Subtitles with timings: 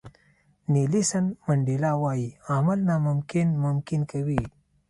[0.73, 4.41] نیلسن منډیلا وایي عمل ناممکن ممکن کوي.